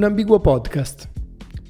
[0.00, 1.10] Un ambiguo podcast.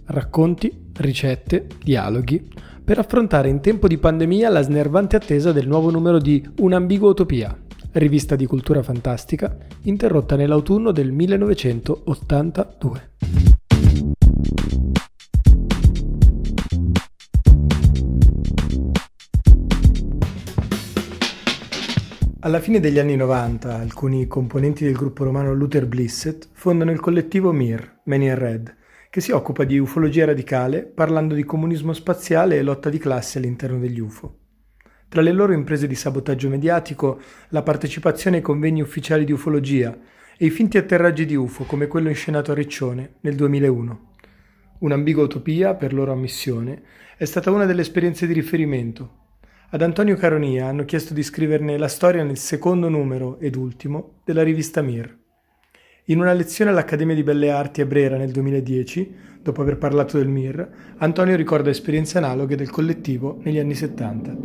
[0.05, 2.49] Racconti, ricette, dialoghi
[2.85, 7.59] per affrontare in tempo di pandemia la snervante attesa del nuovo numero di Un'ambigua utopia,
[7.91, 13.11] rivista di cultura fantastica interrotta nell'autunno del 1982.
[22.43, 27.53] Alla fine degli anni 90, alcuni componenti del gruppo romano Luther Blissett fondano il collettivo
[27.53, 28.77] MIR, Many in Red,
[29.11, 33.79] che si occupa di ufologia radicale parlando di comunismo spaziale e lotta di classe all'interno
[33.79, 34.39] degli UFO.
[35.11, 39.95] Tra le loro imprese di sabotaggio mediatico, la partecipazione ai convegni ufficiali di ufologia
[40.39, 44.09] e i finti atterraggi di UFO come quello inscenato a Riccione nel 2001.
[44.79, 46.85] Un'ambigua utopia, per loro ammissione,
[47.19, 49.20] è stata una delle esperienze di riferimento,
[49.73, 54.43] ad Antonio Caronia hanno chiesto di scriverne la storia nel secondo numero ed ultimo della
[54.43, 55.17] rivista Mir.
[56.07, 60.27] In una lezione all'Accademia di Belle Arti a Brera nel 2010, dopo aver parlato del
[60.27, 64.37] Mir, Antonio ricorda esperienze analoghe del collettivo negli anni 70.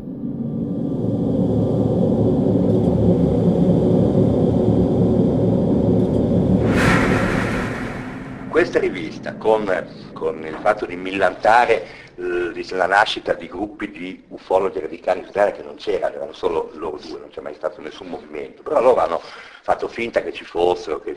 [8.50, 9.66] Questa rivista, con,
[10.14, 15.64] con il fatto di millantare la nascita di gruppi di ufologi radicali in Italia che
[15.64, 19.22] non c'era, erano solo loro due, non c'è mai stato nessun movimento, però loro hanno
[19.62, 21.16] fatto finta che ci fossero, che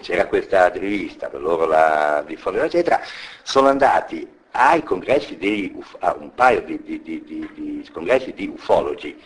[0.00, 3.00] c'era questa rivista, per loro la diffondere eccetera,
[3.42, 9.18] sono andati ai congressi di, a un paio di, di, di congressi di ufologi,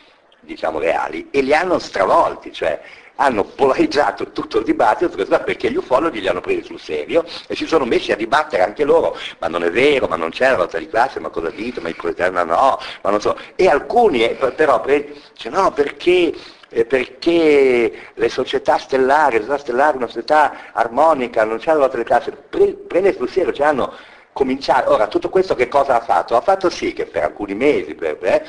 [0.46, 2.80] diciamo reali, e li hanno stravolti, cioè
[3.16, 7.66] hanno polarizzato tutto il dibattito perché gli ufologi li hanno presi sul serio e si
[7.66, 10.78] sono messi a dibattere anche loro, ma non è vero, ma non c'è la lotta
[10.78, 13.38] di classe, ma cosa dite, ma i proletari no, ma non so.
[13.54, 16.32] E alcuni eh, però dicono no perché
[16.68, 21.96] eh, perché le società stellari, la società stellare una società armonica, non c'è la lotta
[21.96, 23.92] di classe, prende sul serio, ci hanno
[24.32, 24.92] cominciato.
[24.92, 26.36] Ora, tutto questo che cosa ha fatto?
[26.36, 28.44] Ha fatto sì che per alcuni mesi, per, eh,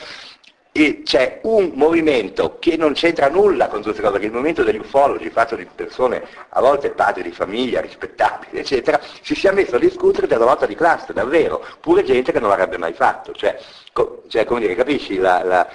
[1.03, 5.29] c'è un movimento che non c'entra nulla con queste cose, che il movimento degli ufologi,
[5.29, 10.27] fatto di persone a volte padri di famiglia, rispettabili, eccetera, si sia messo a discutere
[10.27, 13.33] della lotta di classe, davvero, pure gente che non l'avrebbe mai fatto.
[13.33, 13.57] Cioè,
[13.91, 15.67] co- cioè come dire, capisci la, la,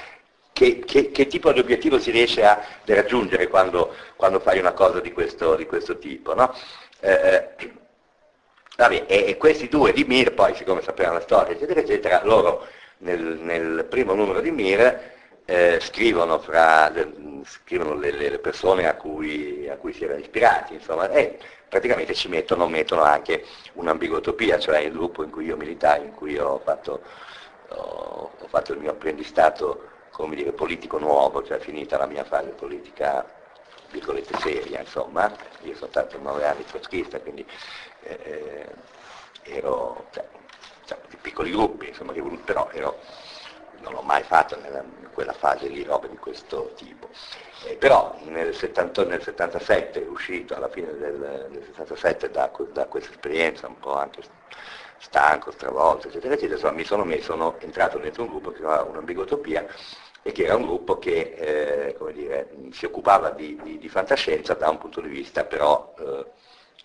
[0.53, 5.01] che, che, che, tipo di obiettivo si riesce a raggiungere quando, quando fai una cosa
[5.01, 6.55] di questo, di questo tipo, no?
[7.01, 7.13] eh,
[7.59, 7.73] eh
[8.77, 12.67] vabbè, e, e, questi due di Mir, poi siccome sapevano la storia, eccetera, eccetera, loro
[13.03, 15.11] nel, nel primo numero di Mir
[15.45, 17.13] eh, scrivono, fra, le,
[17.45, 22.29] scrivono le, le, persone a cui, a cui, si erano ispirati, insomma, e praticamente ci
[22.29, 27.03] mettono, mettono anche un'ambiguotopia, cioè il gruppo in cui io militai, in cui ho fatto,
[27.69, 32.51] ho, ho fatto il mio apprendistato come dire, politico nuovo, cioè finita la mia fase
[32.51, 33.25] politica
[33.91, 35.31] virgolette seria, insomma,
[35.63, 37.45] io sono stato nove anni trotschista, quindi
[38.05, 38.67] eh, eh
[39.45, 40.25] ero, cioè,
[41.09, 42.99] di piccoli gruppi, insomma, che, però ero,
[43.81, 47.09] non l'ho mai fatto nella, in quella fase lì robe di questo tipo.
[47.65, 53.11] Eh, però nel, 70, nel, 77, uscito alla fine del, del 77 da, da, questa
[53.11, 54.23] esperienza un po' anche
[54.99, 58.83] stanco, stravolto, eccetera, eccetera, insomma, mi sono, messo, sono entrato dentro un gruppo che era
[58.83, 59.67] un'ambigotopia
[60.23, 64.71] e che era un gruppo che eh, dire, si occupava di, di, di, fantascienza da
[64.71, 66.27] un punto di vista però eh,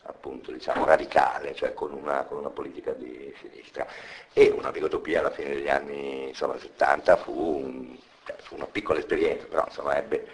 [0.03, 3.87] appunto diciamo radicale, cioè con una, con una, politica di sinistra.
[4.33, 7.97] E una bigotopia alla fine degli anni insomma, 70 fu, un,
[8.37, 10.27] fu, una piccola esperienza, però insomma ebbe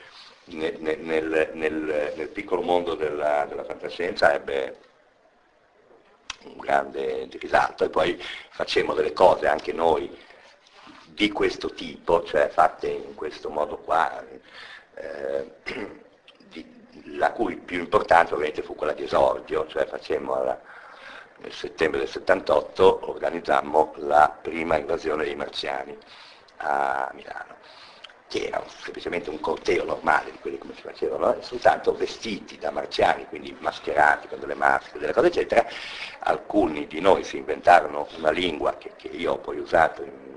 [0.45, 4.77] nel, nel, nel, nel piccolo mondo della, della, fantascienza ebbe
[6.43, 10.11] un grande risalto e poi facemmo delle cose anche noi
[11.05, 14.21] di questo tipo, cioè fatte in questo modo qua.
[14.95, 15.51] Eh,
[17.15, 20.59] la cui più importante ovviamente fu quella di esordio, cioè facemmo alla,
[21.37, 25.97] nel settembre del 78 organizzammo la prima invasione dei marziani
[26.57, 27.55] a Milano,
[28.27, 33.25] che era semplicemente un corteo normale di quelli come si facevano, soltanto vestiti da marziani,
[33.27, 35.65] quindi mascherati con delle maschere, delle cose eccetera,
[36.19, 40.32] alcuni di noi si inventarono una lingua che, che io ho poi usato in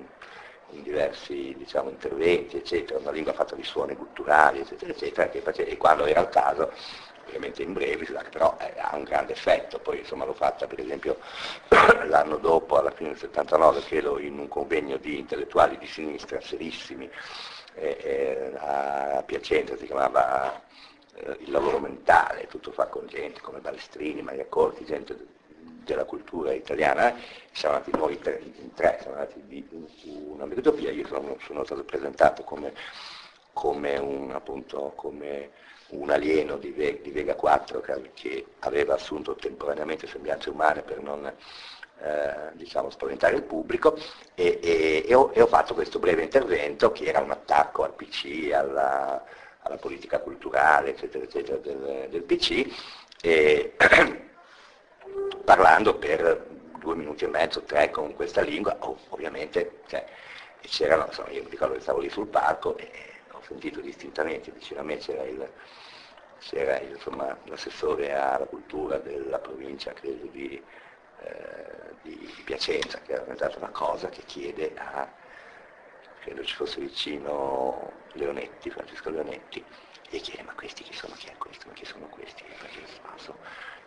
[0.77, 5.71] in diversi diciamo, interventi, eccetera, una lingua fatta di suoni culturali, eccetera, eccetera, che faceva,
[5.71, 6.73] e quando era il caso,
[7.27, 11.19] ovviamente in breve, però eh, ha un grande effetto, poi insomma l'ho fatta per esempio
[12.07, 17.11] l'anno dopo, alla fine del 79, credo in un convegno di intellettuali di sinistra serissimi,
[17.75, 20.63] eh, eh, a Piacenza si chiamava
[21.15, 25.35] eh, il lavoro mentale, tutto fa con gente come Balestrini, Maria Corti, gente
[25.87, 27.15] della cultura italiana,
[27.53, 29.67] siamo andati noi in tre, siamo andati di
[30.29, 32.75] una metodopia, io sono, sono, stato presentato come
[33.57, 35.51] come un, appunto, come
[35.89, 41.01] un alieno di, Ve- di Vega 4 che, che, aveva assunto temporaneamente sembianze umane per
[41.01, 43.97] non eh, diciamo, spaventare il pubblico
[44.35, 47.95] e, e, e, ho, e, ho, fatto questo breve intervento che era un attacco al
[47.95, 49.25] PC, alla,
[49.63, 52.67] alla politica culturale, eccetera, eccetera, del, del PC,
[55.47, 56.45] parlando per
[56.81, 60.05] due minuti e mezzo, tre con questa lingua, ovviamente cioè,
[60.61, 62.91] c'erano, insomma, io mi ricordo che stavo lì sul palco e
[63.31, 65.49] ho sentito distintamente, vicino a me c'era, il,
[66.41, 70.61] c'era insomma, l'assessore alla cultura della provincia, credo, di,
[71.21, 75.09] eh, di, Piacenza, che ha organizzato una cosa che chiede a,
[76.27, 79.65] credo ci fosse vicino Leonetti, Francesco Leonetti,
[80.11, 82.43] e chiede ma questi chi sono, chi è questo, ma chi sono questi?
[82.43, 82.81] Perché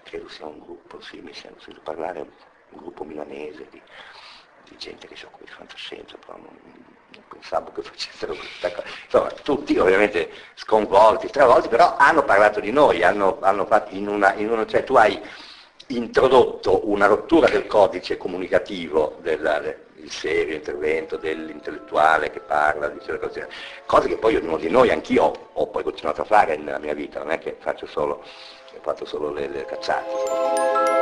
[0.03, 3.81] credo sia un gruppo, sì, mi sento sento parlare, un gruppo milanese di,
[4.69, 6.57] di gente che si occupa di fantascienza, però non,
[7.13, 8.87] non, pensavo che facessero questa cosa.
[9.03, 14.33] Insomma, tutti ovviamente sconvolti, stravolti, però hanno parlato di noi, hanno, hanno fatto in una,
[14.35, 15.21] in una, cioè tu hai
[15.87, 23.19] introdotto una rottura del codice comunicativo del, il serio intervento dell'intellettuale che parla, dice le
[23.19, 23.49] cose,
[23.85, 27.19] cose che poi ognuno di noi, anch'io, ho poi continuato a fare nella mia vita,
[27.19, 30.98] non è che faccio solo, ho fatto solo le, le cazzate.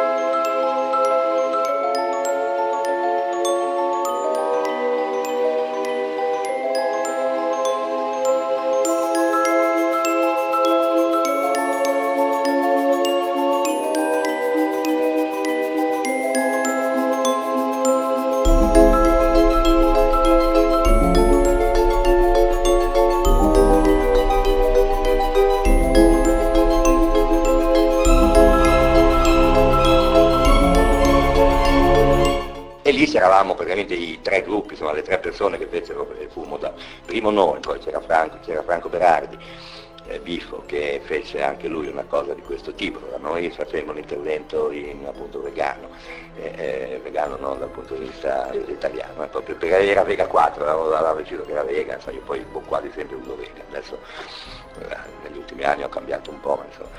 [33.15, 36.73] Eravamo praticamente i tre gruppi, insomma le tre persone che fecero il fumo da
[37.05, 39.37] primo noi, poi c'era Franco, c'era Franco Berardi,
[40.07, 45.05] eh, Bifo che fece anche lui una cosa di questo tipo, noi facemmo l'intervento in
[45.05, 45.89] appunto vegano,
[46.35, 50.65] eh, eh, vegano non dal punto di vista italiano, eh, proprio perché era Vega 4,
[50.65, 53.99] avevamo deciso che era Vega, insomma, io poi ho quasi sempre uso Vega, adesso
[54.79, 56.89] eh, negli ultimi anni ho cambiato un po', ma insomma,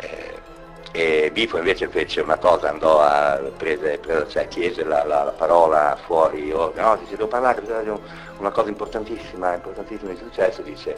[0.00, 0.37] eh,
[0.92, 5.30] e Bifo invece fece una cosa, andò a, prese, prese cioè chiese la, la, la,
[5.32, 7.92] parola fuori, no, dice devo parlare, di
[8.38, 10.96] una cosa importantissima, importantissima di successo, dice,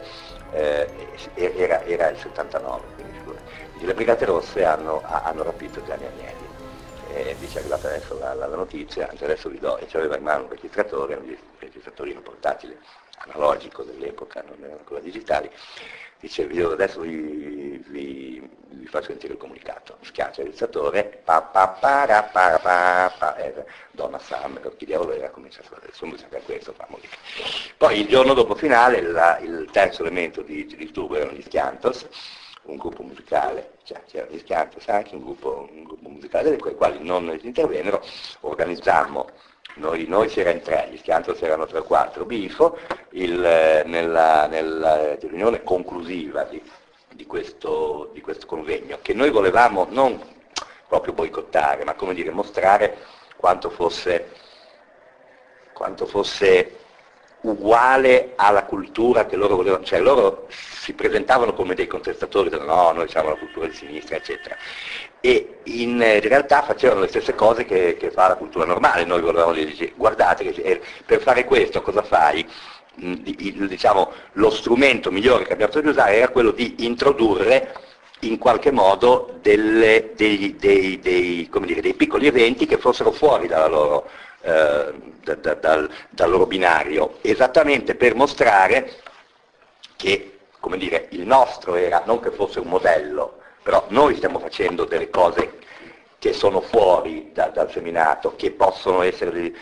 [0.51, 0.87] eh,
[1.35, 3.19] era, era, il 79, quindi
[3.73, 6.49] dice, le Brigate Rosse hanno, hanno rapito Gianni Agnelli.
[7.13, 10.15] E dice è arrivata adesso la, la, notizia, anche adesso vi do, e ci aveva
[10.15, 12.77] in mano un registratore, un registratorino portatile
[13.25, 15.49] analogico dell'epoca, non erano ancora digitali,
[16.19, 21.67] dice io adesso vi, vi, vi, faccio sentire il comunicato, schiaccia il realizzatore, pa pa
[21.67, 26.73] pa pa pa pa eh, Donna Summer, chi diavolo era cominciato adesso, musica per questo
[26.73, 27.15] fa morire.
[27.77, 32.07] Poi il giorno dopo finale la, il terzo elemento di, di tubo erano gli Schiantos,
[32.63, 36.75] un gruppo musicale, cioè c'erano gli Schiantos anche, un gruppo, un gruppo musicale, con i
[36.75, 38.03] quali non intervennero,
[38.41, 39.27] organizzammo
[39.75, 42.77] noi, noi si era in tre, gli Schiantos erano 3 o 4, Bifo,
[43.11, 46.61] il, eh, nella, nella, riunione conclusiva di,
[47.13, 50.19] di, questo, di, questo, convegno, che noi volevamo non
[50.87, 52.97] proprio boicottare, ma come dire, mostrare
[53.37, 54.31] quanto fosse,
[55.73, 56.77] quanto fosse
[57.41, 63.09] uguale alla cultura che loro volevano, cioè loro si presentavano come dei contestatori, no, noi
[63.09, 64.55] siamo la cultura di sinistra, eccetera
[65.21, 69.53] e in realtà facevano le stesse cose che, che fa la cultura normale, noi volevamo
[69.53, 72.45] dire, guardate che per fare questo cosa fai?
[73.03, 73.13] Mm,
[73.67, 77.73] diciamo, lo strumento migliore che abbiamo potuto usare era quello di introdurre
[78.21, 84.09] in qualche modo delle, dei, dei, dei, dire, dei, piccoli eventi che fossero fuori loro,
[84.41, 88.91] eh, da, da, dal, dal, loro binario, esattamente per mostrare
[89.95, 90.37] che
[90.77, 95.59] dire, il nostro era non che fosse un modello, però noi stiamo facendo delle cose
[96.19, 99.53] che sono fuori da, dal seminato, che possono essere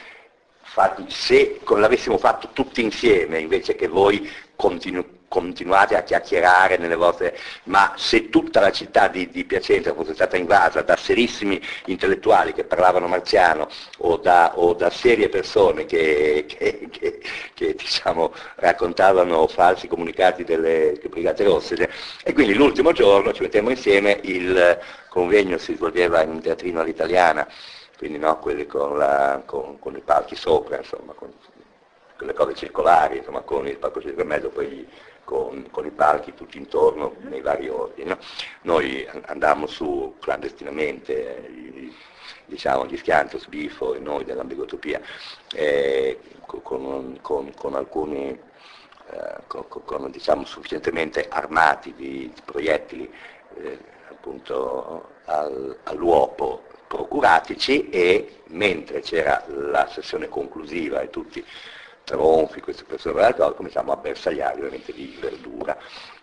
[0.61, 7.37] fatti, se l'avessimo fatto tutti insieme, invece che voi continu- continuate a chiacchierare nelle vostre,
[7.65, 12.65] ma se tutta la città di, di, Piacenza fosse stata invasa da serissimi intellettuali che
[12.65, 13.69] parlavano marziano
[13.99, 17.21] o da, o da serie persone che, che, che,
[17.53, 21.89] che diciamo, raccontavano falsi comunicati delle Brigate Rosse,
[22.23, 24.77] e quindi l'ultimo giorno ci mettiamo insieme, il
[25.09, 27.47] convegno si svolgeva in un teatrino all'italiana,
[27.97, 31.31] quindi no, quelli con, la, con, con, i palchi sopra, insomma, con,
[32.17, 34.87] con le cose circolari, insomma, con il palco circo poi
[35.29, 38.09] con, con, i palchi tutti intorno nei vari ordini.
[38.09, 38.17] No?
[38.63, 41.93] Noi andammo su clandestinamente, eh,
[42.45, 44.99] diciamo, gli Schiantos, Bifo e noi dell'Ambigotopia,
[45.53, 48.29] eh, con, con, con, alcuni
[49.11, 53.13] eh, con, diciamo, sufficientemente armati di, di proiettili
[53.57, 53.77] eh,
[54.09, 61.45] appunto al, all'uopo procuratici e mentre c'era la sessione conclusiva e tutti
[62.09, 65.77] tronfi, queste persone dell'alcol, cominciamo a bersagliare ovviamente di verdura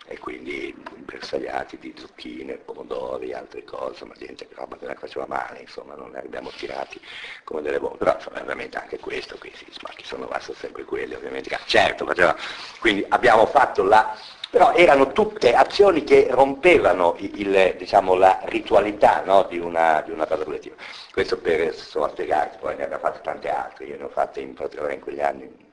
[0.08, 0.74] e quindi
[1.04, 6.18] bersagliati di zucchine, pomodori, altre cose, ma niente, roba che faceva male, insomma, non ne
[6.18, 7.00] abbiamo tirati
[7.44, 10.84] come delle bombe, però insomma, veramente anche questo, quindi sì, ma chi sono rimasti sempre
[10.84, 12.36] quelli, ovviamente, certo, faceva,
[12.80, 14.16] quindi abbiamo fatto la,
[14.50, 20.26] però erano tutte azioni che rompevano il, diciamo, la ritualità no, di, una, di una
[20.26, 20.76] cosa collettiva.
[21.12, 24.54] Questo per insomma, spiegarti, poi ne abbiamo fatte tante altre, io ne ho fatte in
[24.54, 25.64] particolare in quegli anni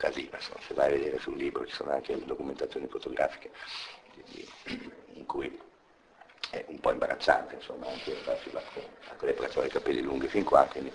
[0.00, 3.50] casino, se vai a vedere sul libro ci sono anche le documentazioni fotografiche
[5.12, 5.60] in cui
[6.50, 8.60] è un po' imbarazzante, insomma, anche sulla,
[9.08, 10.92] anche le persone i capelli lunghi fin qua, quindi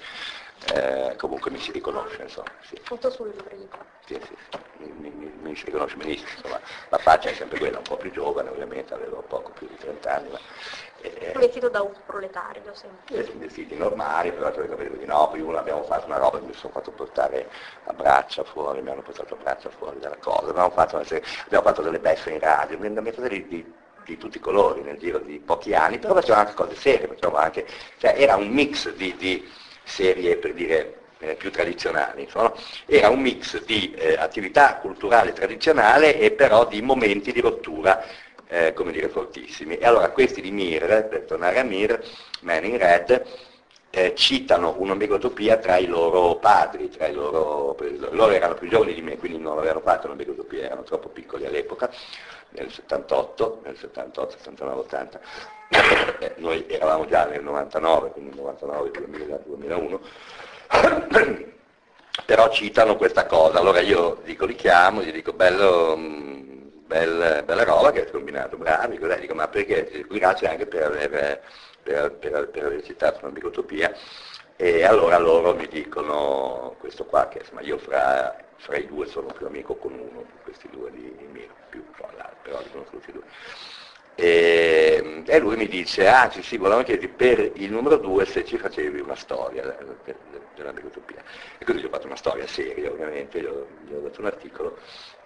[0.74, 2.51] eh, comunque mi si riconosce, insomma.
[2.62, 2.79] Sì.
[2.83, 3.85] Tutto sul libro.
[4.05, 4.83] Sì, sì, sì.
[4.97, 6.59] Mi, mi, mi, si riconosce benissimo, insomma,
[6.89, 10.13] la faccia è sempre quella, un po' più giovane ovviamente, avevo poco più di 30
[10.13, 10.39] anni, ma
[11.01, 13.15] eh, vestito da un proletario sempre.
[13.15, 16.74] Eh, vestiti normali, però cioè, capito di no, prima abbiamo fatto una roba, mi sono
[16.74, 17.50] fatto portare
[17.85, 21.81] a braccia fuori, mi hanno portato a braccia fuori dalla cosa, abbiamo fatto, abbiamo fatto
[21.81, 23.74] delle beffe in radio, mi abbiamo fatto di,
[24.05, 27.65] di, tutti i colori nel giro di pochi anni, però facevamo anche cose serie, anche,
[27.97, 29.47] cioè era un mix di, di
[29.83, 32.53] serie per dire eh, più tradizionali, insomma,
[32.85, 38.03] era un mix di eh, attività culturale tradizionale e però di momenti di rottura
[38.47, 39.77] eh, come dire, fortissimi.
[39.77, 42.01] E allora questi di Mir, per tornare a Mir,
[42.41, 43.25] Man in Red,
[43.89, 47.75] eh, citano un'ambigotopia tra i loro padri, tra i loro,
[48.12, 51.89] loro erano più giovani di me, quindi non avevano fatto un'ambigotopia, erano troppo piccoli all'epoca,
[52.50, 55.20] nel 78, nel 78, 79, 80,
[56.20, 60.01] eh, noi eravamo già nel 99, quindi 99, 2000, 2001,
[62.25, 66.25] però citano questa cosa, allora io dico li chiamo, gli dico bello...
[66.95, 69.19] Mm, bella, roba che hai combinato, bravi, cos'è?
[69.19, 70.05] Dico, ma perché?
[70.07, 71.41] Grazie anche per aver,
[71.83, 73.93] per, per, per aver citato una bigotopia.
[74.55, 79.27] E allora loro mi dicono questo qua, che insomma io fra, fra i due sono
[79.27, 82.91] più amico con uno, questi due di, di Miro, più fra l'altro, però li conosco
[82.91, 83.23] tutti e due.
[84.17, 88.45] E, e, lui mi dice, ah sì sì, volevamo chiederti per il numero due se
[88.45, 89.75] ci facevi una storia
[90.55, 91.21] della bigotopia.
[91.57, 94.77] E così ho fatto una storia seria, ovviamente, gli ho, gli ho dato un articolo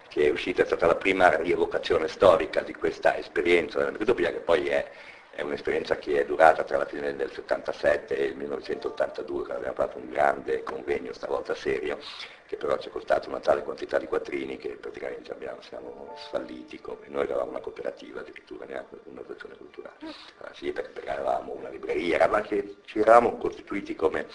[0.10, 4.40] che è uscita, è stata la prima rievocazione storica di questa esperienza della microtopia, che
[4.40, 4.90] poi è,
[5.30, 9.76] è, un'esperienza che è durata tra la fine del 77 e il 1982, quando abbiamo
[9.76, 12.00] fatto un grande convegno, stavolta serio,
[12.48, 16.82] che però ci è costato una tale quantità di quattrini che praticamente abbiamo, siamo sfalliti,
[16.82, 19.96] come noi eravamo una cooperativa addirittura, neanche un'associazione culturale.
[20.00, 24.28] Allora, sì, perché, perché eravamo una libreria, ma che ci eravamo costituiti come...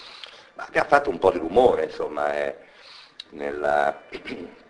[0.54, 2.56] Ma abbiamo fatto un po' di rumore, insomma, eh,
[3.30, 4.02] nella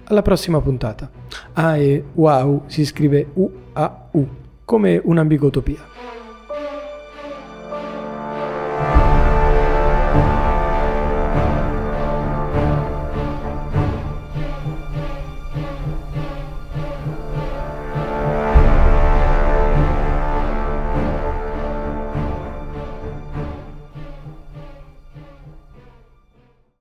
[0.05, 1.11] Alla prossima puntata.
[1.51, 4.27] Ah, e wow si scrive U-A-U,
[4.63, 5.89] come un'ambigotopia.